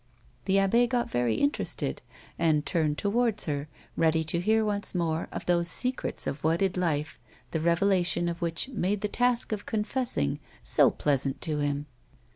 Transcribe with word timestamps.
The 0.45 0.55
abb6 0.55 0.89
got 0.89 1.11
very 1.11 1.35
interested, 1.35 2.01
and 2.39 2.65
turned 2.65 2.97
towards 2.97 3.43
her, 3.43 3.67
ready 3.95 4.23
to 4.23 4.41
hear 4.41 4.65
more 4.95 5.29
of 5.31 5.45
those 5.45 5.67
secrets 5.67 6.25
of 6.25 6.43
wedded 6.43 6.75
life, 6.75 7.19
the 7.51 7.59
revela 7.59 8.03
tion 8.03 8.27
of 8.27 8.41
which 8.41 8.67
made 8.69 9.01
the 9.01 9.07
task 9.07 9.51
of 9.51 9.67
confessing 9.67 10.39
so 10.63 10.89
pleasant 10.89 11.39
to 11.41 11.59
him. 11.59 11.85